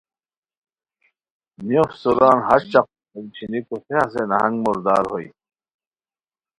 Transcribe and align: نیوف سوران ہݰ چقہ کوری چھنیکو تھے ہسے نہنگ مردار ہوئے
نیوف 1.65 1.91
سوران 2.01 2.37
ہݰ 2.47 2.61
چقہ 2.71 2.93
کوری 3.09 3.29
چھنیکو 3.35 3.75
تھے 3.85 3.95
ہسے 4.01 4.23
نہنگ 4.29 4.55
مردار 4.63 5.03
ہوئے 5.11 5.27